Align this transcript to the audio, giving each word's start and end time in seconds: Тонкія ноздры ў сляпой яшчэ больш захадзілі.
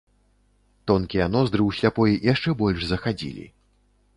Тонкія 0.91 1.27
ноздры 1.35 1.61
ў 1.65 1.69
сляпой 1.81 2.17
яшчэ 2.33 2.57
больш 2.63 2.81
захадзілі. 2.93 3.45